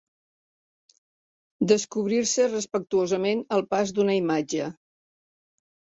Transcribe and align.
Descobrir-se 1.73 2.47
respectuosament 2.55 3.47
al 3.59 3.67
pas 3.75 3.95
d'una 3.99 4.17
imatge. 4.25 4.75